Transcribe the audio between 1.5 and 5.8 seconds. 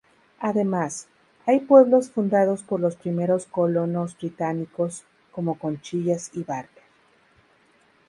pueblos fundados por los primeros colonos británicos, como